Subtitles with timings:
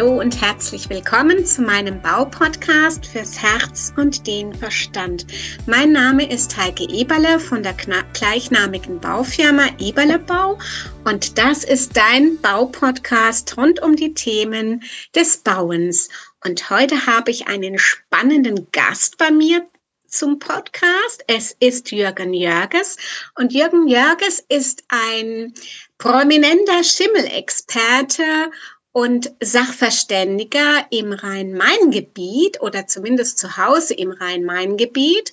[0.00, 5.26] Hallo und herzlich willkommen zu meinem Baupodcast fürs Herz und den Verstand.
[5.66, 7.74] Mein Name ist Heike Eberle von der
[8.14, 10.58] gleichnamigen Baufirma Eberle Bau
[11.04, 14.82] und das ist dein Baupodcast rund um die Themen
[15.14, 16.08] des Bauens.
[16.46, 19.68] Und heute habe ich einen spannenden Gast bei mir
[20.10, 21.24] zum Podcast.
[21.26, 22.96] Es ist Jürgen Jörges
[23.38, 25.52] und Jürgen Jörges ist ein
[25.98, 28.50] prominenter Schimmelexperte
[28.92, 35.32] und Sachverständiger im Rhein-Main-Gebiet oder zumindest zu Hause im Rhein-Main-Gebiet.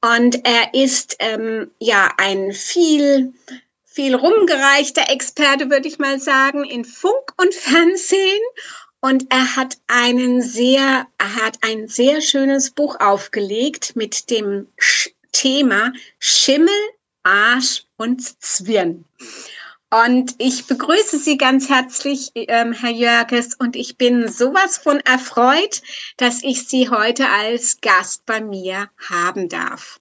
[0.00, 3.32] Und er ist ähm, ja ein viel,
[3.84, 8.40] viel rumgereichter Experte, würde ich mal sagen, in Funk und Fernsehen.
[9.00, 14.68] Und er hat einen sehr, er hat ein sehr schönes Buch aufgelegt mit dem
[15.32, 16.74] Thema Schimmel,
[17.24, 19.04] Arsch und Zwirn.
[19.92, 25.82] Und ich begrüße Sie ganz herzlich, ähm, Herr Jörges, und ich bin sowas von erfreut,
[26.16, 30.00] dass ich Sie heute als Gast bei mir haben darf.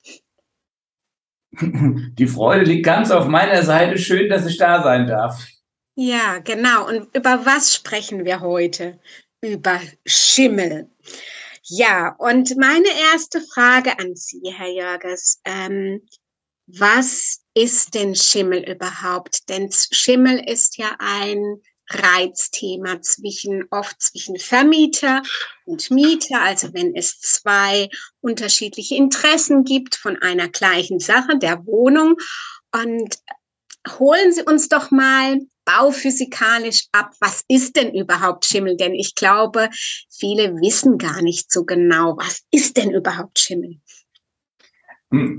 [1.61, 3.97] Die Freude liegt ganz auf meiner Seite.
[3.97, 5.45] Schön, dass ich da sein darf.
[5.95, 6.87] Ja, genau.
[6.87, 8.97] Und über was sprechen wir heute?
[9.41, 10.89] Über Schimmel.
[11.63, 15.41] Ja, und meine erste Frage an Sie, Herr Jörges.
[15.43, 16.07] Ähm,
[16.65, 19.49] was ist denn Schimmel überhaupt?
[19.49, 25.21] Denn Schimmel ist ja ein Reizthema zwischen, oft zwischen Vermieter
[25.65, 26.41] und Mieter.
[26.41, 27.89] Also wenn es zwei
[28.21, 32.15] unterschiedliche Interessen gibt von einer gleichen Sache, der Wohnung.
[32.73, 33.17] Und
[33.99, 38.77] holen Sie uns doch mal bauphysikalisch ab, was ist denn überhaupt Schimmel?
[38.77, 39.69] Denn ich glaube,
[40.09, 43.79] viele wissen gar nicht so genau, was ist denn überhaupt Schimmel?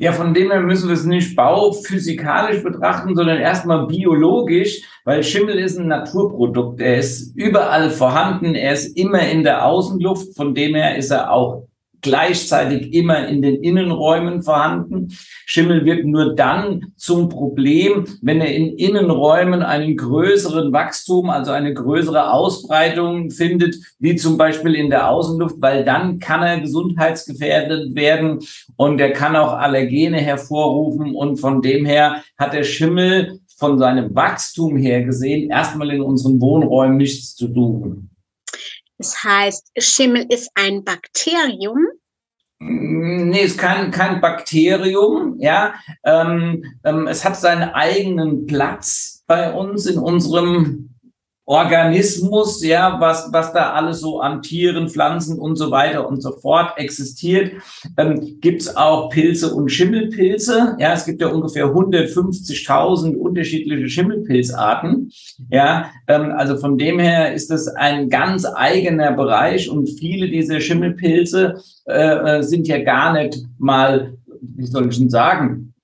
[0.00, 5.58] Ja, von dem her müssen wir es nicht bauphysikalisch betrachten, sondern erstmal biologisch, weil Schimmel
[5.58, 6.78] ist ein Naturprodukt.
[6.80, 11.32] Er ist überall vorhanden, er ist immer in der Außenluft, von dem her ist er
[11.32, 11.66] auch
[12.02, 15.08] gleichzeitig immer in den Innenräumen vorhanden.
[15.46, 21.72] Schimmel wird nur dann zum Problem, wenn er in Innenräumen einen größeren Wachstum, also eine
[21.72, 28.40] größere Ausbreitung findet, wie zum Beispiel in der Außenluft, weil dann kann er gesundheitsgefährdet werden
[28.76, 34.12] und er kann auch Allergene hervorrufen und von dem her hat der Schimmel von seinem
[34.14, 38.11] Wachstum her gesehen erstmal in unseren Wohnräumen nichts zu tun.
[39.02, 41.88] Das heißt, Schimmel ist ein Bakterium.
[42.60, 45.74] Nee, es ist kein, kein Bakterium, ja.
[46.04, 50.91] Ähm, ähm, es hat seinen eigenen Platz bei uns in unserem
[51.44, 56.30] Organismus, ja, was, was da alles so an Tieren, Pflanzen und so weiter und so
[56.32, 57.52] fort existiert.
[57.96, 60.76] Ähm, gibt es auch Pilze und Schimmelpilze.
[60.78, 65.10] Ja, es gibt ja ungefähr 150.000 unterschiedliche Schimmelpilzarten.
[65.50, 70.60] Ja, ähm, also von dem her ist das ein ganz eigener Bereich und viele dieser
[70.60, 75.74] Schimmelpilze äh, äh sind ja gar nicht mal, wie soll ich denn sagen,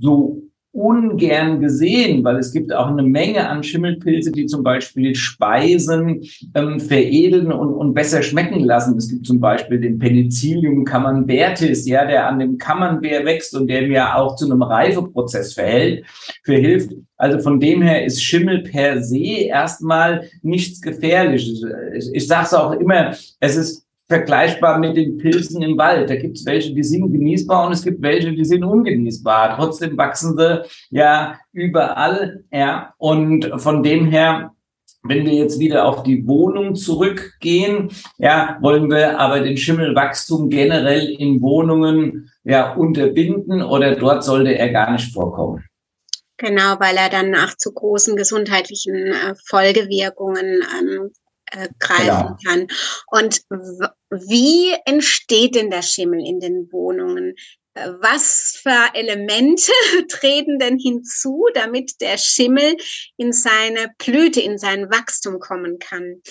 [0.00, 0.45] so
[0.76, 6.22] ungern gesehen, weil es gibt auch eine Menge an Schimmelpilze, die zum Beispiel Speisen
[6.54, 8.96] ähm, veredeln und, und besser schmecken lassen.
[8.98, 13.88] Es gibt zum Beispiel den Penicillium camembertis, ja, der an dem Camembert wächst und der
[13.88, 16.04] mir auch zu einem Reifeprozess verhält,
[16.44, 16.92] verhilft.
[17.16, 21.64] Also von dem her ist Schimmel per se erstmal nichts Gefährliches.
[21.96, 26.08] Ich, ich sage es auch immer, es ist vergleichbar mit den Pilzen im Wald.
[26.10, 29.56] Da gibt es welche, die sind genießbar und es gibt welche, die sind ungenießbar.
[29.56, 32.44] Trotzdem wachsen sie ja überall.
[32.52, 34.52] Ja, und von dem her
[35.08, 41.08] wenn wir jetzt wieder auf die Wohnung zurückgehen, ja, wollen wir aber den Schimmelwachstum generell
[41.18, 45.64] in Wohnungen ja unterbinden oder dort sollte er gar nicht vorkommen.
[46.38, 51.10] Genau, weil er dann nach zu großen gesundheitlichen äh, Folgewirkungen ähm,
[51.56, 52.36] äh, greifen genau.
[52.44, 52.66] kann.
[53.08, 53.40] Und
[54.10, 57.34] wie entsteht denn der Schimmel in den Wohnungen?
[57.74, 59.72] Äh, was für Elemente
[60.08, 62.76] treten denn hinzu, damit der Schimmel
[63.16, 66.22] in seine Blüte, in sein Wachstum kommen kann?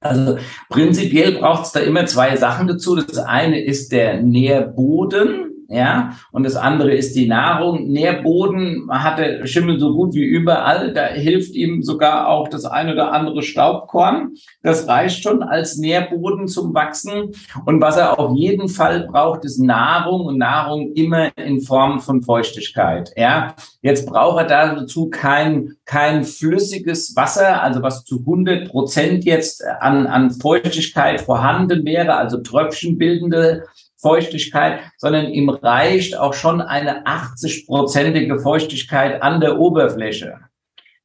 [0.00, 0.36] Also
[0.68, 2.96] prinzipiell braucht es da immer zwei Sachen dazu.
[2.96, 7.90] Das eine ist der Nährboden, ja, und das andere ist die Nahrung.
[7.90, 10.92] Nährboden hat der Schimmel so gut wie überall.
[10.92, 14.34] Da hilft ihm sogar auch das ein oder andere Staubkorn.
[14.62, 17.32] Das reicht schon als Nährboden zum Wachsen.
[17.64, 22.22] Und was er auf jeden Fall braucht, ist Nahrung und Nahrung immer in Form von
[22.22, 23.12] Feuchtigkeit.
[23.16, 29.64] Ja, jetzt braucht er dazu kein, kein flüssiges Wasser, also was zu 100 Prozent jetzt
[29.80, 33.64] an, an Feuchtigkeit vorhanden wäre, also tröpfchenbildende
[34.02, 40.38] Feuchtigkeit, sondern ihm reicht auch schon eine 80-prozentige Feuchtigkeit an der Oberfläche.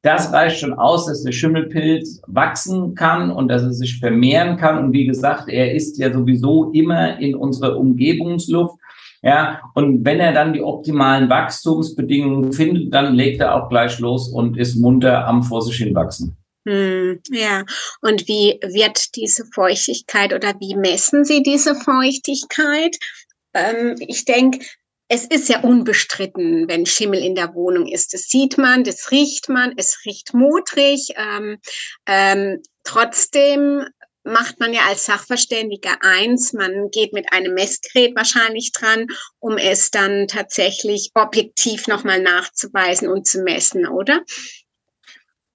[0.02, 4.78] Das reicht schon aus, dass der Schimmelpilz wachsen kann und dass er sich vermehren kann.
[4.78, 8.76] Und wie gesagt, er ist ja sowieso immer in unserer Umgebungsluft.
[9.22, 14.28] Ja, und wenn er dann die optimalen Wachstumsbedingungen findet, dann legt er auch gleich los
[14.28, 16.36] und ist munter am vor sich hin wachsen.
[16.66, 17.64] Hm, ja,
[18.00, 22.96] und wie wird diese Feuchtigkeit oder wie messen Sie diese Feuchtigkeit?
[23.54, 24.64] Ähm, ich denke,
[25.08, 28.12] es ist ja unbestritten, wenn Schimmel in der Wohnung ist.
[28.12, 31.14] Das sieht man, das riecht man, es riecht modrig.
[31.16, 31.58] Ähm,
[32.06, 33.86] ähm, trotzdem
[34.24, 39.06] macht man ja als Sachverständiger eins, man geht mit einem Messgerät wahrscheinlich dran,
[39.38, 44.22] um es dann tatsächlich objektiv nochmal nachzuweisen und zu messen, oder?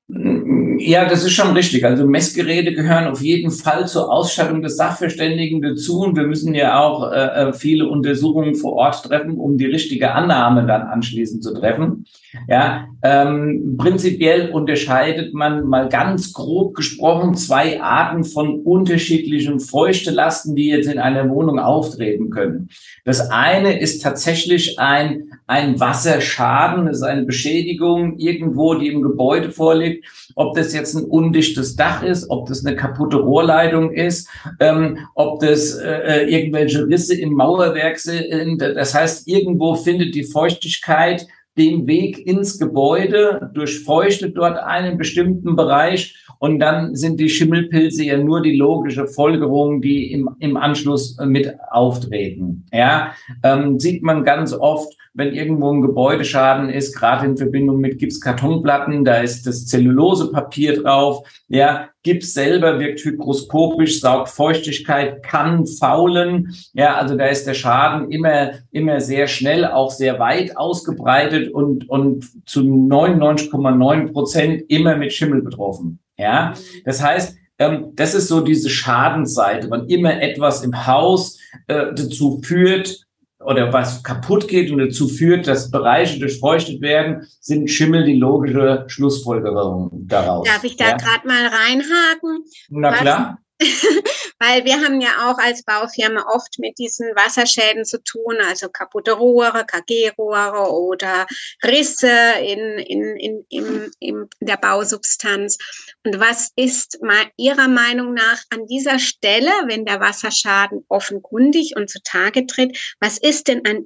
[0.10, 1.86] Ja, das ist schon richtig.
[1.86, 6.02] Also Messgeräte gehören auf jeden Fall zur Ausstattung des Sachverständigen dazu.
[6.02, 10.14] Und wir müssen ja auch äh, äh, viele Untersuchungen vor Ort treffen, um die richtige
[10.14, 12.06] Annahme dann anschließend zu treffen.
[12.48, 20.70] Ja, ähm, prinzipiell unterscheidet man mal ganz grob gesprochen zwei Arten von unterschiedlichen Feuchtelasten, die
[20.70, 22.70] jetzt in einer Wohnung auftreten können.
[23.06, 29.52] Das eine ist tatsächlich ein, ein Wasserschaden, das ist eine Beschädigung irgendwo, die im Gebäude
[29.52, 29.93] vorliegt.
[30.36, 34.30] Ob das jetzt ein undichtes Dach ist, ob das eine kaputte Rohrleitung ist,
[34.60, 38.62] ähm, ob das äh, äh irgendwelche Risse im Mauerwerk sind.
[38.62, 46.16] Das heißt, irgendwo findet die Feuchtigkeit den Weg ins Gebäude, durchfeuchtet dort einen bestimmten Bereich
[46.44, 51.56] und dann sind die Schimmelpilze ja nur die logische Folgerung, die im, im Anschluss mit
[51.72, 52.66] auftreten.
[52.74, 53.13] Ja,
[53.44, 59.06] ähm, sieht man ganz oft wenn irgendwo ein Gebäudeschaden ist, gerade in Verbindung mit Gipskartonplatten,
[59.06, 61.28] da ist das Zellulosepapier drauf.
[61.48, 66.56] Ja, Gips selber wirkt hygroskopisch, saugt Feuchtigkeit, kann faulen.
[66.74, 71.88] Ja, also da ist der Schaden immer, immer sehr schnell, auch sehr weit ausgebreitet und,
[71.90, 76.00] und zu 99,9 Prozent immer mit Schimmel betroffen.
[76.18, 76.54] Ja,
[76.86, 82.42] das heißt, ähm, das ist so diese Schadensseite, wann immer etwas im Haus äh, dazu
[82.44, 83.04] führt,
[83.45, 88.86] oder was kaputt geht und dazu führt, dass Bereiche durchfeuchtet werden, sind Schimmel die logische
[88.88, 90.48] Schlussfolgerung daraus.
[90.48, 90.98] Darf ich da ja?
[90.98, 92.45] gerade mal reinhaken?
[92.69, 93.39] Na klar.
[94.40, 99.14] Weil wir haben ja auch als Baufirma oft mit diesen Wasserschäden zu tun, also kaputte
[99.14, 101.28] Rohre, KG-Rohre oder
[101.64, 102.12] Risse
[102.42, 105.58] in, in, in, in, in der Bausubstanz.
[106.04, 111.90] Und was ist mal Ihrer Meinung nach an dieser Stelle, wenn der Wasserschaden offenkundig und
[111.90, 113.86] zutage tritt, was ist denn an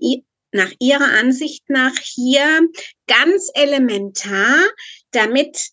[0.52, 2.62] nach Ihrer Ansicht nach hier
[3.08, 4.64] ganz elementar,
[5.12, 5.70] damit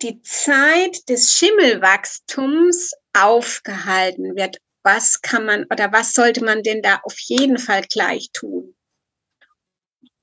[0.00, 4.58] die Zeit des Schimmelwachstums aufgehalten wird.
[4.84, 8.61] Was kann man oder was sollte man denn da auf jeden Fall gleich tun?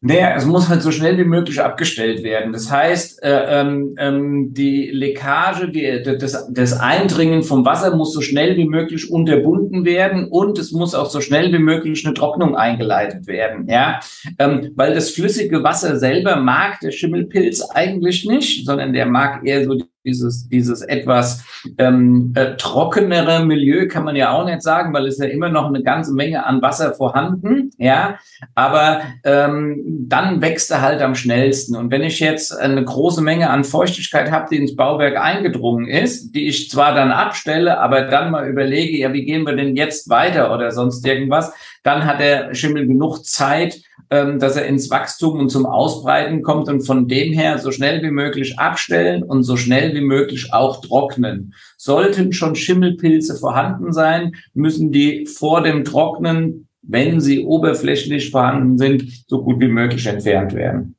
[0.02, 2.54] Naja, es muss halt so schnell wie möglich abgestellt werden.
[2.54, 8.22] Das heißt, äh, ähm, ähm, die Leckage, die, das, das Eindringen vom Wasser muss so
[8.22, 12.56] schnell wie möglich unterbunden werden und es muss auch so schnell wie möglich eine Trocknung
[12.56, 13.68] eingeleitet werden.
[13.68, 14.00] Ja,
[14.38, 19.66] ähm, weil das flüssige Wasser selber mag der Schimmelpilz eigentlich nicht, sondern der mag eher
[19.66, 21.44] so dieses, dieses etwas
[21.78, 25.68] ähm, äh, trockenere Milieu kann man ja auch nicht sagen, weil es ja immer noch
[25.68, 28.18] eine ganze Menge an Wasser vorhanden, ja.
[28.56, 31.76] Aber ähm, dann wächst er halt am schnellsten.
[31.76, 36.32] Und wenn ich jetzt eine große Menge an Feuchtigkeit habe, die ins Bauwerk eingedrungen ist,
[36.32, 40.10] die ich zwar dann abstelle, aber dann mal überlege, ja, wie gehen wir denn jetzt
[40.10, 41.54] weiter oder sonst irgendwas,
[41.84, 46.68] dann hat der Schimmel genug Zeit, ähm, dass er ins Wachstum und zum Ausbreiten kommt
[46.68, 50.82] und von dem her so schnell wie möglich abstellen und so schnell wie möglich auch
[50.82, 51.54] trocknen.
[51.78, 59.04] Sollten schon Schimmelpilze vorhanden sein, müssen die vor dem Trocknen, wenn sie oberflächlich vorhanden sind,
[59.28, 60.96] so gut wie möglich entfernt werden.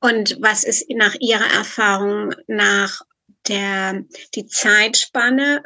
[0.00, 3.02] Und was ist nach Ihrer Erfahrung nach
[3.48, 4.04] der,
[4.34, 5.62] die Zeitspanne?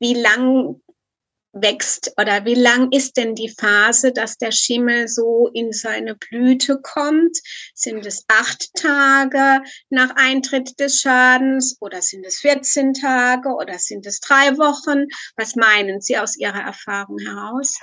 [0.00, 0.80] Wie lang
[1.60, 6.78] wächst oder wie lang ist denn die Phase, dass der Schimmel so in seine Blüte
[6.82, 7.36] kommt?
[7.74, 14.06] Sind es acht Tage nach Eintritt des Schadens oder sind es 14 Tage oder sind
[14.06, 15.06] es drei Wochen?
[15.36, 17.78] Was meinen Sie aus Ihrer Erfahrung heraus?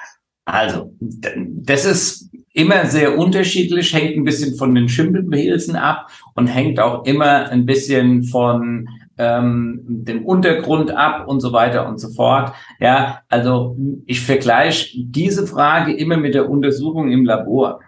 [0.46, 6.80] Also, das ist immer sehr unterschiedlich, hängt ein bisschen von den Schimmelpilzen ab und hängt
[6.80, 8.88] auch immer ein bisschen von
[9.18, 12.54] ähm, dem Untergrund ab und so weiter und so fort.
[12.80, 17.80] Ja, also ich vergleiche diese Frage immer mit der Untersuchung im Labor.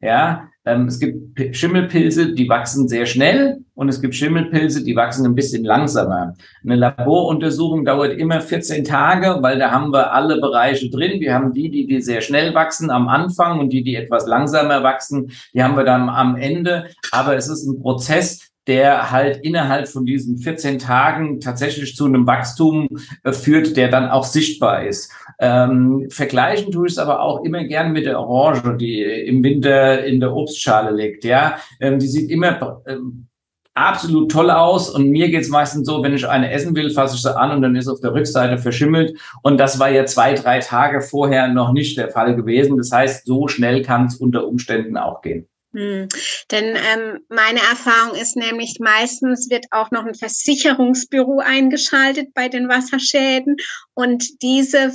[0.00, 5.24] Ja, ähm, es gibt Schimmelpilze, die wachsen sehr schnell und es gibt Schimmelpilze, die wachsen
[5.24, 6.34] ein bisschen langsamer.
[6.62, 11.20] Eine Laboruntersuchung dauert immer 14 Tage, weil da haben wir alle Bereiche drin.
[11.20, 14.82] Wir haben die, die, die sehr schnell wachsen am Anfang und die, die etwas langsamer
[14.82, 16.88] wachsen, die haben wir dann am Ende.
[17.10, 22.24] Aber es ist ein Prozess, der halt innerhalb von diesen 14 Tagen tatsächlich zu einem
[22.24, 22.86] Wachstum
[23.24, 25.10] äh, führt, der dann auch sichtbar ist.
[25.40, 30.04] Ähm, vergleichen tue ich es aber auch immer gern mit der Orange, die im Winter
[30.04, 31.24] in der Obstschale liegt.
[31.24, 33.26] Ja, ähm, die sieht immer ähm,
[33.74, 34.88] absolut toll aus.
[34.88, 37.62] Und mir geht's meistens so, wenn ich eine essen will, fasse ich sie an und
[37.62, 39.18] dann ist auf der Rückseite verschimmelt.
[39.42, 42.76] Und das war ja zwei, drei Tage vorher noch nicht der Fall gewesen.
[42.76, 45.49] Das heißt, so schnell kann es unter Umständen auch gehen.
[45.72, 46.08] Hm.
[46.50, 52.68] Denn ähm, meine Erfahrung ist nämlich, meistens wird auch noch ein Versicherungsbüro eingeschaltet bei den
[52.68, 53.56] Wasserschäden
[53.94, 54.92] und diese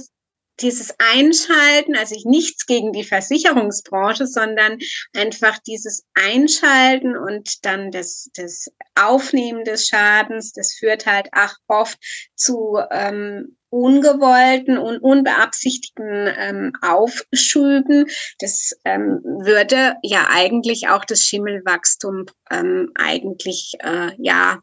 [0.62, 4.78] dieses Einschalten, also ich nichts gegen die Versicherungsbranche, sondern
[5.14, 11.98] einfach dieses Einschalten und dann das, das Aufnehmen des Schadens, das führt halt auch oft
[12.36, 18.06] zu ähm, ungewollten und unbeabsichtigten ähm, Aufschüben.
[18.40, 24.62] Das ähm, würde ja eigentlich auch das Schimmelwachstum ähm, eigentlich äh, ja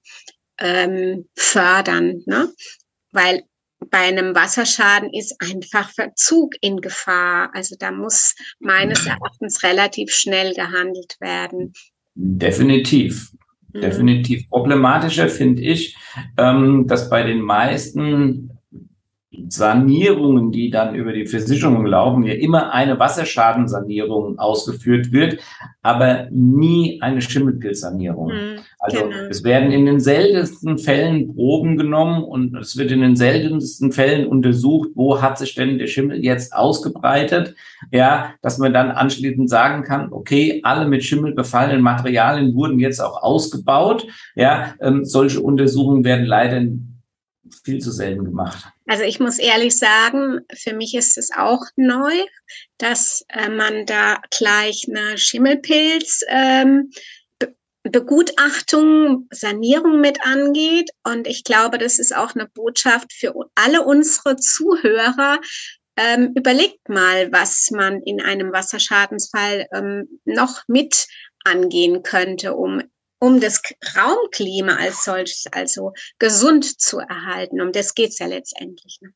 [0.58, 2.50] ähm, fördern, ne?
[3.10, 3.42] Weil
[3.90, 7.50] bei einem Wasserschaden ist einfach Verzug in Gefahr.
[7.54, 11.72] Also da muss meines Erachtens relativ schnell gehandelt werden.
[12.14, 13.32] Definitiv.
[13.72, 13.80] Mhm.
[13.80, 14.48] Definitiv.
[14.48, 15.96] Problematischer finde ich,
[16.36, 18.51] ähm, dass bei den meisten
[19.48, 25.38] Sanierungen, die dann über die Versicherung laufen, ja immer eine Wasserschadensanierung ausgeführt wird,
[25.82, 28.28] aber nie eine Schimmelpilzsanierung.
[28.28, 29.16] Mhm, also genau.
[29.30, 34.26] es werden in den seltensten Fällen Proben genommen und es wird in den seltensten Fällen
[34.26, 37.54] untersucht, wo hat sich denn der Schimmel jetzt ausgebreitet,
[37.90, 43.00] ja, dass man dann anschließend sagen kann, okay, alle mit Schimmel befallenen Materialien wurden jetzt
[43.00, 46.62] auch ausgebaut, ja, ähm, solche Untersuchungen werden leider
[47.64, 48.66] viel zu selten gemacht.
[48.86, 52.12] Also ich muss ehrlich sagen, für mich ist es auch neu,
[52.78, 56.90] dass äh, man da gleich eine Schimmelpilz ähm,
[57.84, 60.90] Begutachtung, Sanierung mit angeht.
[61.04, 65.40] Und ich glaube, das ist auch eine Botschaft für alle unsere Zuhörer.
[65.96, 71.06] Ähm, überlegt mal, was man in einem Wasserschadensfall ähm, noch mit
[71.44, 72.82] angehen könnte, um
[73.22, 73.62] um das
[73.96, 77.60] Raumklima als solches, also gesund zu erhalten.
[77.60, 78.98] Um das geht's ja letztendlich.
[79.00, 79.10] Ne?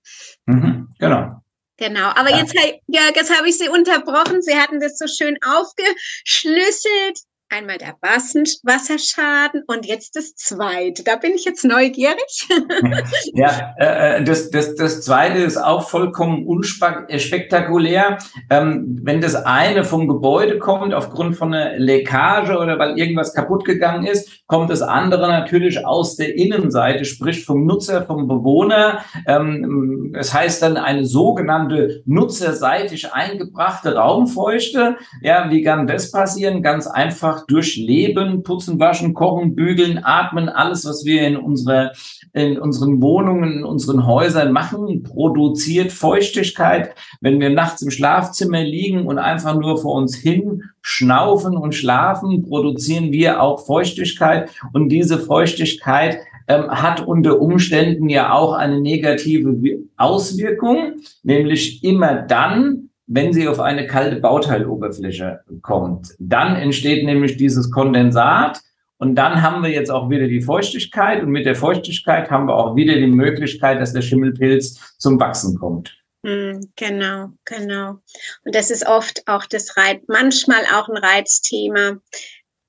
[0.46, 1.42] Mhm, genau.
[1.76, 2.38] Genau, aber ja.
[2.38, 2.54] jetzt,
[2.86, 4.42] ja, jetzt habe ich Sie unterbrochen.
[4.42, 7.18] Sie hatten das so schön aufgeschlüsselt.
[7.49, 11.05] Einmal der Wasserschaden und jetzt das zweite.
[11.05, 12.49] Da bin ich jetzt neugierig.
[13.35, 18.19] ja, äh, äh, das, das, das zweite ist auch vollkommen unspektakulär.
[18.50, 23.65] Ähm, wenn das eine vom Gebäude kommt, aufgrund von einer Leckage oder weil irgendwas kaputt
[23.65, 29.05] gegangen ist, kommt das andere natürlich aus der Innenseite, sprich vom Nutzer, vom Bewohner.
[29.25, 34.97] Ähm, das heißt dann eine sogenannte nutzerseitig eingebrachte Raumfeuchte.
[35.23, 36.61] Ja, wie kann das passieren?
[36.61, 41.93] Ganz einfach einfach durchleben, putzen, waschen, kochen, bügeln, atmen, alles, was wir in unserer,
[42.33, 46.95] in unseren Wohnungen, in unseren Häusern machen, produziert Feuchtigkeit.
[47.21, 52.45] Wenn wir nachts im Schlafzimmer liegen und einfach nur vor uns hin schnaufen und schlafen,
[52.45, 59.81] produzieren wir auch Feuchtigkeit und diese Feuchtigkeit ähm, hat unter Umständen ja auch eine negative
[59.97, 66.14] Auswirkung, nämlich immer dann, wenn sie auf eine kalte Bauteiloberfläche kommt.
[66.18, 68.60] Dann entsteht nämlich dieses Kondensat
[68.98, 72.54] und dann haben wir jetzt auch wieder die Feuchtigkeit und mit der Feuchtigkeit haben wir
[72.54, 75.96] auch wieder die Möglichkeit, dass der Schimmelpilz zum Wachsen kommt.
[76.25, 78.00] Hm, genau, genau.
[78.44, 81.98] Und das ist oft auch das Reiz, manchmal auch ein Reizthema,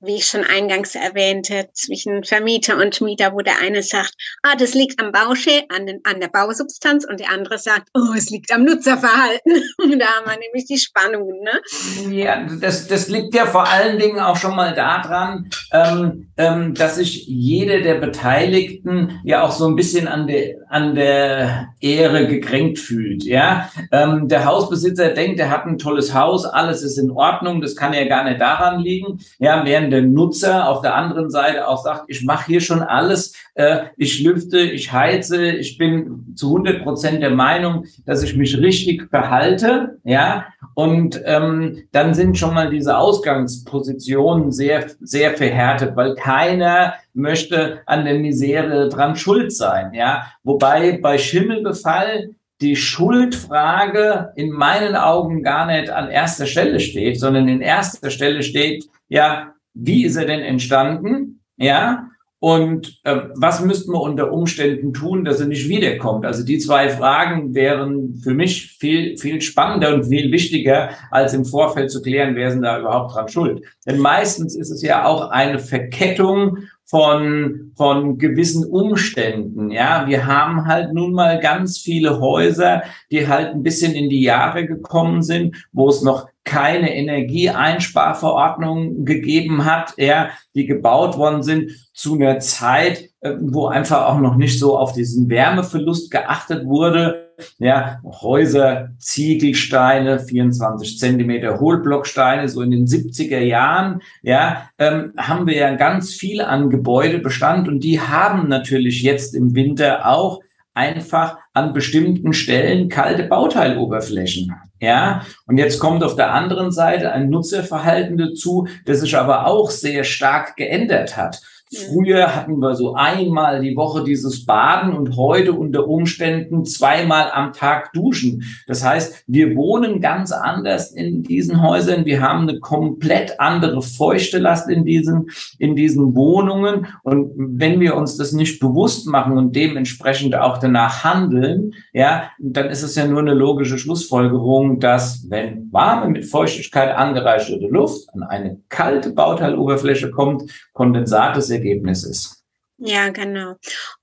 [0.00, 4.74] wie ich schon eingangs erwähnte, zwischen Vermieter und Mieter, wo der eine sagt, ah, das
[4.74, 8.52] liegt am Bausche, an, den, an der Bausubstanz und der andere sagt, oh, es liegt
[8.52, 9.62] am Nutzerverhalten.
[9.98, 11.40] Da haben wir nämlich die Spannungen.
[11.42, 12.14] Ne?
[12.14, 16.96] Ja, das, das liegt ja vor allen Dingen auch schon mal daran, ähm, ähm, dass
[16.96, 22.78] sich jeder der Beteiligten ja auch so ein bisschen an der, an der Ehre gekränkt
[22.78, 23.24] fühlt.
[23.24, 27.74] Ja, ähm, Der Hausbesitzer denkt, er hat ein tolles Haus, alles ist in Ordnung, das
[27.74, 29.18] kann ja gar nicht daran liegen.
[29.38, 33.34] Ja, während der Nutzer auf der anderen Seite auch sagt, ich mache hier schon alles,
[33.54, 38.56] äh, ich lüfte, ich heize, ich bin zu 100 Prozent der Meinung, dass ich mich
[38.58, 46.14] richtig verhalte, ja, und ähm, dann sind schon mal diese Ausgangspositionen sehr, sehr verhärtet, weil
[46.14, 50.26] keiner möchte an der Misere dran schuld sein, ja.
[50.44, 52.30] Wobei bei Schimmelbefall
[52.60, 58.42] die Schuldfrage in meinen Augen gar nicht an erster Stelle steht, sondern in erster Stelle
[58.42, 61.40] steht, ja, wie ist er denn entstanden?
[61.56, 62.08] Ja,
[62.40, 66.24] und äh, was müssten wir unter Umständen tun, dass er nicht wiederkommt?
[66.24, 71.44] Also die zwei Fragen wären für mich viel, viel spannender und viel wichtiger, als im
[71.44, 73.64] Vorfeld zu klären, wer ist denn da überhaupt dran schuld.
[73.86, 79.70] Denn meistens ist es ja auch eine Verkettung von, von gewissen Umständen.
[79.70, 84.22] Ja, wir haben halt nun mal ganz viele Häuser, die halt ein bisschen in die
[84.22, 91.72] Jahre gekommen sind, wo es noch keine Energieeinsparverordnung gegeben hat, ja, die gebaut worden sind
[91.92, 97.27] zu einer Zeit, äh, wo einfach auch noch nicht so auf diesen Wärmeverlust geachtet wurde.
[97.58, 105.56] Ja, Häuser, Ziegelsteine, 24 Zentimeter Hohlblocksteine, so in den 70er Jahren, ja, ähm, haben wir
[105.56, 110.40] ja ganz viel an Gebäudebestand und die haben natürlich jetzt im Winter auch
[110.74, 114.54] einfach an bestimmten Stellen kalte Bauteiloberflächen.
[114.80, 119.70] Ja, und jetzt kommt auf der anderen Seite ein Nutzerverhalten dazu, das sich aber auch
[119.70, 121.42] sehr stark geändert hat.
[121.74, 127.52] Früher hatten wir so einmal die Woche dieses Baden und heute unter Umständen zweimal am
[127.52, 128.44] Tag duschen.
[128.66, 132.06] Das heißt, wir wohnen ganz anders in diesen Häusern.
[132.06, 135.26] Wir haben eine komplett andere feuchte Last in diesen,
[135.58, 136.86] in diesen Wohnungen.
[137.02, 142.68] Und wenn wir uns das nicht bewusst machen und dementsprechend auch danach handeln, ja, dann
[142.68, 148.22] ist es ja nur eine logische Schlussfolgerung, dass wenn warme mit Feuchtigkeit angereicherte Luft an
[148.22, 152.42] eine kalte Bauteiloberfläche kommt, Kondensat das Ergebnis ist.
[152.78, 153.56] Ja, genau.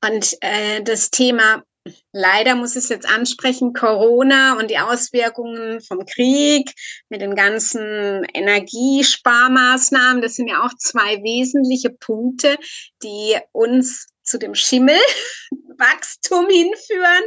[0.06, 1.64] Und äh, das Thema,
[2.12, 6.70] leider muss ich es jetzt ansprechen, Corona und die Auswirkungen vom Krieg
[7.10, 12.58] mit den ganzen Energiesparmaßnahmen, das sind ja auch zwei wesentliche Punkte,
[13.02, 17.24] die uns zu dem Schimmelwachstum hinführen.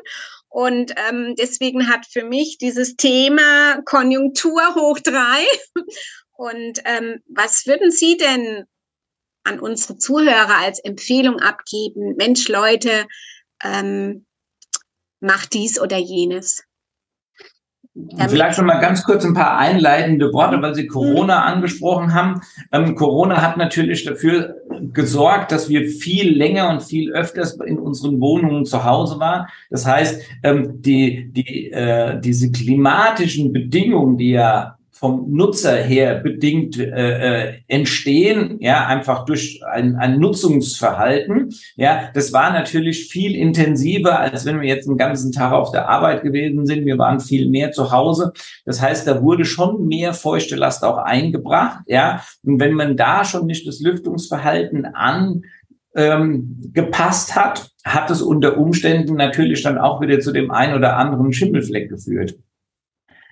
[0.51, 5.45] Und ähm, deswegen hat für mich dieses Thema Konjunktur hoch drei.
[6.33, 8.65] Und ähm, was würden Sie denn
[9.49, 13.07] an unsere Zuhörer als Empfehlung abgeben, Mensch, Leute,
[13.65, 14.27] ähm,
[15.21, 16.63] macht dies oder jenes.
[17.95, 21.55] Damit Vielleicht schon mal ganz kurz ein paar einleitende Worte, weil Sie Corona mhm.
[21.55, 22.41] angesprochen haben.
[22.71, 24.55] Ähm, Corona hat natürlich dafür
[24.93, 29.47] gesorgt, dass wir viel länger und viel öfters in unseren Wohnungen zu Hause waren.
[29.69, 36.77] Das heißt, ähm, die, die, äh, diese klimatischen Bedingungen, die ja vom Nutzer her bedingt
[36.77, 41.55] äh, äh, entstehen, ja, einfach durch ein, ein Nutzungsverhalten.
[41.77, 45.89] Ja, das war natürlich viel intensiver, als wenn wir jetzt einen ganzen Tag auf der
[45.89, 46.85] Arbeit gewesen sind.
[46.85, 48.33] Wir waren viel mehr zu Hause.
[48.65, 51.79] Das heißt, da wurde schon mehr feuchte Last auch eingebracht.
[51.87, 55.43] Ja, und wenn man da schon nicht das Lüftungsverhalten an
[55.95, 60.97] ähm, gepasst hat, hat es unter Umständen natürlich dann auch wieder zu dem ein oder
[60.97, 62.37] anderen Schimmelfleck geführt.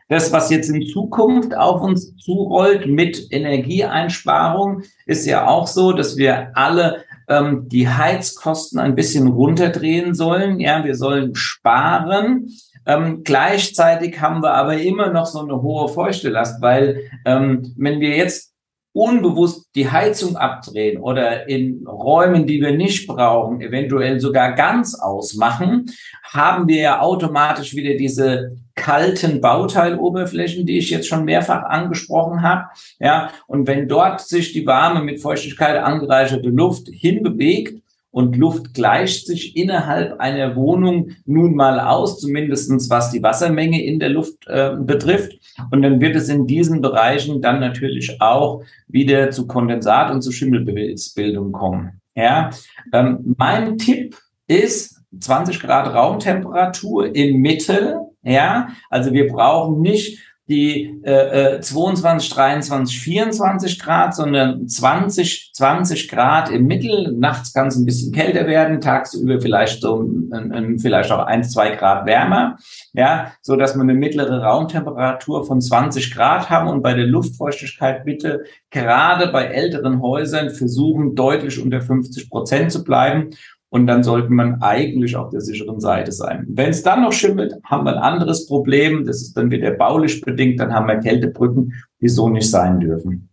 [0.08, 6.16] Das, was jetzt in Zukunft auf uns zurollt mit Energieeinsparung, ist ja auch so, dass
[6.16, 10.60] wir alle ähm, die Heizkosten ein bisschen runterdrehen sollen.
[10.60, 12.48] Ja, wir sollen sparen.
[12.86, 18.16] Ähm, gleichzeitig haben wir aber immer noch so eine hohe Feuchtelast, weil ähm, wenn wir
[18.16, 18.55] jetzt
[18.96, 25.90] unbewusst die Heizung abdrehen oder in Räumen, die wir nicht brauchen, eventuell sogar ganz ausmachen,
[26.24, 32.68] haben wir ja automatisch wieder diese kalten Bauteiloberflächen, die ich jetzt schon mehrfach angesprochen habe.
[32.98, 37.82] Ja, und wenn dort sich die warme mit Feuchtigkeit angereicherte Luft hinbewegt,
[38.16, 43.98] und Luft gleicht sich innerhalb einer Wohnung nun mal aus, zumindestens was die Wassermenge in
[43.98, 45.38] der Luft äh, betrifft.
[45.70, 50.32] Und dann wird es in diesen Bereichen dann natürlich auch wieder zu Kondensat und zu
[50.32, 52.00] Schimmelbildung kommen.
[52.14, 52.48] Ja,
[52.94, 57.98] ähm, mein Tipp ist 20 Grad Raumtemperatur im Mittel.
[58.22, 66.50] Ja, also wir brauchen nicht die äh, 22, 23, 24 Grad, sondern 20, 20 Grad
[66.50, 67.12] im Mittel.
[67.12, 71.70] Nachts kann es ein bisschen kälter werden, tagsüber vielleicht so ein, vielleicht auch ein, zwei
[71.74, 72.58] Grad wärmer,
[72.92, 78.04] ja, so dass wir eine mittlere Raumtemperatur von 20 Grad haben und bei der Luftfeuchtigkeit
[78.04, 83.30] bitte gerade bei älteren Häusern versuchen, deutlich unter 50 Prozent zu bleiben
[83.76, 86.46] und dann sollte man eigentlich auf der sicheren Seite sein.
[86.48, 89.04] Wenn es dann noch schimmelt, haben wir ein anderes Problem.
[89.04, 90.58] Das ist dann wieder baulich bedingt.
[90.58, 93.28] Dann haben wir Kältebrücken, die so nicht sein dürfen.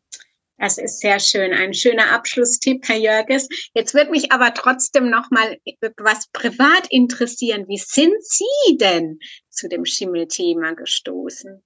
[0.58, 1.54] Das ist sehr schön.
[1.54, 3.48] Ein schöner Abschlusstipp, Herr Jörges.
[3.74, 5.58] Jetzt würde mich aber trotzdem noch mal
[5.98, 7.64] was privat interessieren.
[7.70, 11.64] Wie sind Sie denn zu dem Schimmelthema gestoßen?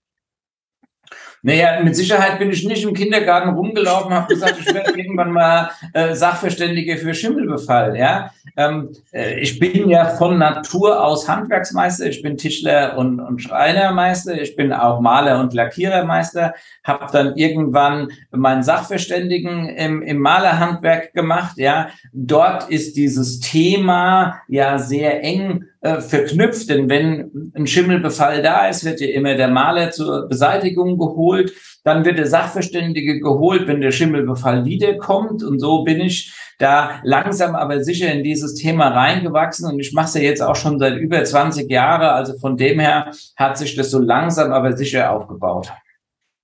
[1.44, 5.70] Naja, mit Sicherheit bin ich nicht im Kindergarten rumgelaufen, habe gesagt, ich werde irgendwann mal
[5.94, 7.96] äh, Sachverständige für Schimmelbefall.
[7.96, 12.08] Ja, ähm, äh, ich bin ja von Natur aus Handwerksmeister.
[12.08, 14.42] Ich bin Tischler und, und Schreinermeister.
[14.42, 16.56] Ich bin auch Maler und Lackierermeister.
[16.84, 21.58] Habe dann irgendwann meinen Sachverständigen im, im Malerhandwerk gemacht.
[21.58, 28.68] Ja, dort ist dieses Thema ja sehr eng äh, verknüpft, denn wenn ein Schimmelbefall da
[28.68, 33.82] ist, wird ja immer der Maler zur Beseitigung geholt, dann wird der Sachverständige geholt, wenn
[33.82, 35.44] der Schimmelbefall wiederkommt.
[35.44, 39.72] Und so bin ich da langsam aber sicher in dieses Thema reingewachsen.
[39.72, 42.80] Und ich mache es ja jetzt auch schon seit über 20 Jahren, also von dem
[42.80, 45.72] her hat sich das so langsam aber sicher aufgebaut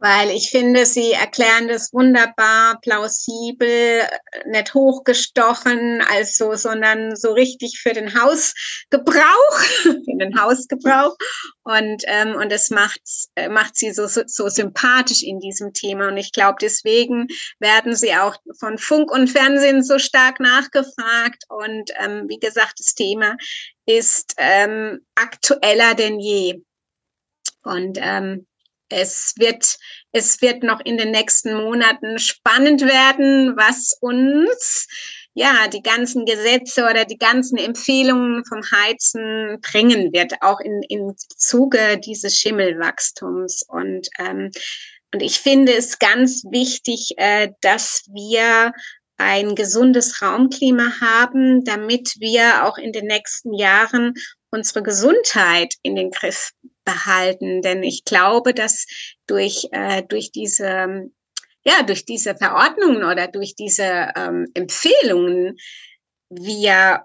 [0.04, 4.02] weil ich finde, Sie erklären das wunderbar, plausibel,
[4.48, 11.16] nicht hochgestochen, also, sondern so richtig für den Hausgebrauch, für den Hausgebrauch.
[11.64, 13.00] Und, ähm, und das macht,
[13.36, 16.10] äh, macht Sie so, so, so sympathisch in diesem Thema.
[16.10, 17.28] Und ich glaube, deswegen
[17.60, 21.46] werden Sie auch von Funk und Fernsehen so stark nachgefragt.
[21.48, 23.38] Und ähm, wie gesagt, das Thema
[23.86, 26.62] ist ähm, aktueller denn je.
[27.64, 28.46] Und ähm,
[28.94, 29.78] es wird,
[30.12, 34.88] es wird noch in den nächsten Monaten spannend werden, was uns
[35.36, 41.16] ja, die ganzen Gesetze oder die ganzen Empfehlungen vom Heizen bringen wird, auch in, im
[41.18, 43.64] Zuge dieses Schimmelwachstums.
[43.68, 44.52] Und, ähm,
[45.12, 48.74] und ich finde es ganz wichtig, äh, dass wir
[49.18, 54.14] ein gesundes Raumklima haben, damit wir auch in den nächsten Jahren
[54.52, 56.52] unsere Gesundheit in den Griff
[56.86, 57.62] behalten.
[57.62, 58.86] Denn ich glaube, dass
[59.28, 61.10] durch, äh, durch diese,
[61.66, 65.58] ja, durch diese Verordnungen oder durch diese ähm, Empfehlungen
[66.30, 67.04] wir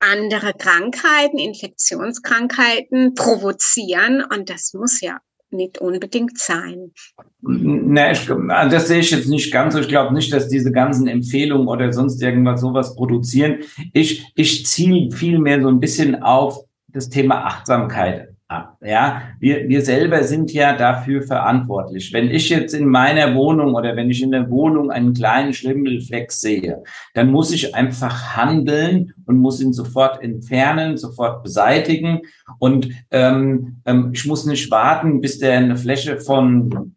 [0.00, 4.24] andere Krankheiten, Infektionskrankheiten provozieren.
[4.24, 5.20] Und das muss ja
[5.52, 6.92] nicht unbedingt sein.
[7.40, 9.80] Ne, ich, also das sehe ich jetzt nicht ganz so.
[9.80, 13.58] Ich glaube nicht, dass diese ganzen Empfehlungen oder sonst irgendwas sowas produzieren.
[13.92, 18.76] Ich, ich ziehe viel mehr so ein bisschen auf das Thema Achtsamkeit ab.
[18.82, 22.12] Ja, wir, wir selber sind ja dafür verantwortlich.
[22.12, 26.30] Wenn ich jetzt in meiner Wohnung oder wenn ich in der Wohnung einen kleinen Schlimmelfleck
[26.30, 26.82] sehe,
[27.14, 32.20] dann muss ich einfach handeln und muss ihn sofort entfernen, sofort beseitigen.
[32.58, 36.94] Und ähm, ähm, ich muss nicht warten, bis der eine Fläche von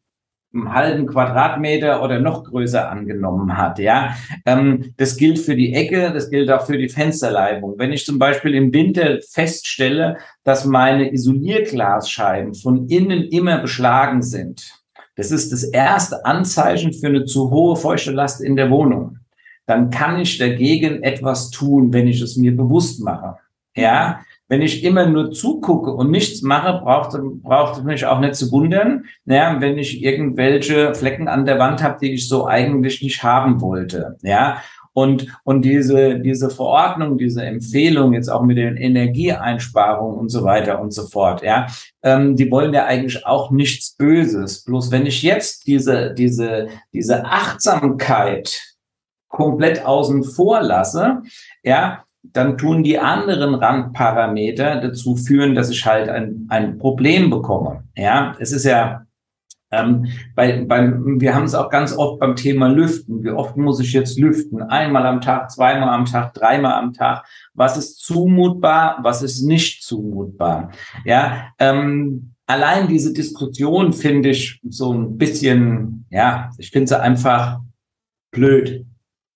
[0.56, 3.80] einem halben Quadratmeter oder noch größer angenommen hat.
[3.80, 4.16] Ja,
[4.46, 7.76] ähm, das gilt für die Ecke, das gilt auch für die Fensterleibung.
[7.78, 14.72] Wenn ich zum Beispiel im Winter feststelle, dass meine Isolierglasscheiben von innen immer beschlagen sind,
[15.16, 19.20] das ist das erste Anzeichen für eine zu hohe feuchte Last in der Wohnung.
[19.66, 23.38] Dann kann ich dagegen etwas tun, wenn ich es mir bewusst mache.
[23.76, 28.36] Ja, wenn ich immer nur zugucke und nichts mache, braucht, braucht es mich auch nicht
[28.36, 33.02] zu wundern, ja, wenn ich irgendwelche Flecken an der Wand habe, die ich so eigentlich
[33.02, 34.18] nicht haben wollte.
[34.22, 34.62] Ja,
[34.96, 40.80] und, und diese, diese Verordnung, diese Empfehlung jetzt auch mit den Energieeinsparungen und so weiter
[40.80, 41.68] und so fort, ja,
[42.02, 44.64] ähm, die wollen ja eigentlich auch nichts Böses.
[44.64, 48.62] Bloß wenn ich jetzt diese, diese, diese Achtsamkeit
[49.28, 51.24] komplett außen vor lasse,
[51.62, 57.84] ja, dann tun die anderen Randparameter dazu führen, dass ich halt ein, ein Problem bekomme.
[57.96, 59.06] Ja, es ist ja
[59.72, 63.24] ähm, bei, bei, wir haben es auch ganz oft beim Thema Lüften.
[63.24, 64.62] Wie oft muss ich jetzt lüften?
[64.62, 67.26] Einmal am Tag, zweimal am Tag, dreimal am Tag.
[67.54, 69.00] Was ist zumutbar?
[69.02, 70.72] Was ist nicht zumutbar?
[71.04, 77.60] Ja, ähm, allein diese Diskussion finde ich so ein bisschen, ja, ich finde sie einfach
[78.32, 78.86] blöd.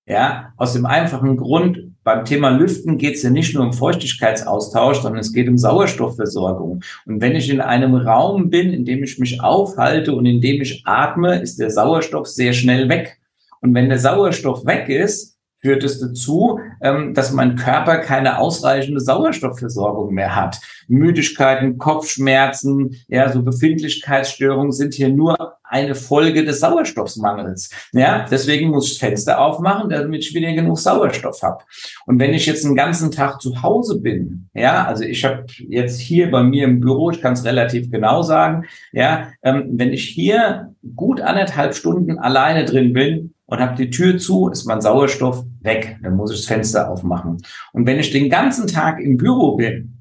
[0.05, 5.01] Ja, aus dem einfachen Grund, beim Thema Lüften geht es ja nicht nur um Feuchtigkeitsaustausch,
[5.01, 6.81] sondern es geht um Sauerstoffversorgung.
[7.05, 10.59] Und wenn ich in einem Raum bin, in dem ich mich aufhalte und in dem
[10.59, 13.19] ich atme, ist der Sauerstoff sehr schnell weg.
[13.61, 19.01] Und wenn der Sauerstoff weg ist, führt es dazu, ähm, dass mein Körper keine ausreichende
[19.01, 20.59] Sauerstoffversorgung mehr hat.
[20.87, 27.69] Müdigkeiten, Kopfschmerzen, ja, so Befindlichkeitsstörungen sind hier nur eine Folge des Sauerstoffsmangels.
[27.93, 31.63] Ja, deswegen muss ich das Fenster aufmachen, damit ich wieder genug Sauerstoff habe.
[32.05, 35.99] Und wenn ich jetzt einen ganzen Tag zu Hause bin, ja, also ich habe jetzt
[35.99, 40.05] hier bei mir im Büro, ich kann es relativ genau sagen, ja, ähm, wenn ich
[40.05, 45.43] hier gut anderthalb Stunden alleine drin bin, und habe die Tür zu, ist mein Sauerstoff
[45.61, 45.97] weg.
[46.03, 47.37] Dann muss ich das Fenster aufmachen.
[47.73, 49.98] Und wenn ich den ganzen Tag im Büro bin,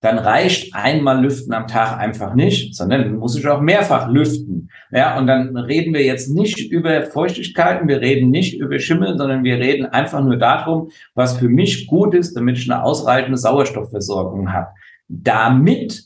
[0.00, 4.70] dann reicht einmal Lüften am Tag einfach nicht, sondern dann muss ich auch mehrfach lüften.
[4.90, 9.42] Ja, und dann reden wir jetzt nicht über Feuchtigkeiten, wir reden nicht über Schimmel, sondern
[9.42, 14.52] wir reden einfach nur darum, was für mich gut ist, damit ich eine ausreichende Sauerstoffversorgung
[14.52, 14.68] habe.
[15.08, 16.04] Damit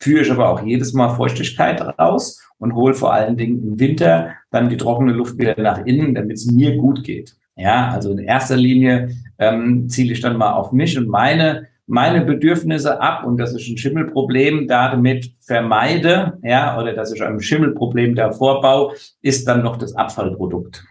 [0.00, 4.30] führe ich aber auch jedes Mal Feuchtigkeit raus und hole vor allen Dingen im Winter
[4.50, 7.36] dann die trockene Luft wieder nach innen, damit es mir gut geht.
[7.56, 12.24] Ja, also in erster Linie ähm, ziele ich dann mal auf mich und meine meine
[12.24, 18.14] Bedürfnisse ab und dass ich ein Schimmelproblem damit vermeide, ja, oder dass ich ein Schimmelproblem
[18.14, 20.84] davor baue, ist dann noch das Abfallprodukt.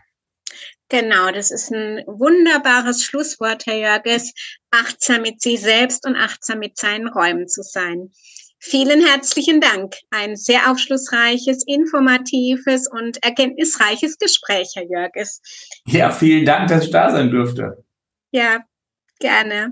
[0.90, 4.34] Genau, das ist ein wunderbares Schlusswort, Herr Jörges,
[4.72, 8.12] achtsam mit sich selbst und achtsam mit seinen Räumen zu sein.
[8.60, 9.94] Vielen herzlichen Dank.
[10.10, 15.42] Ein sehr aufschlussreiches, informatives und erkenntnisreiches Gespräch, Herr Jörges.
[15.86, 17.86] Ja, vielen Dank, dass ich da sein durfte.
[18.32, 18.60] Ja,
[19.20, 19.72] gerne.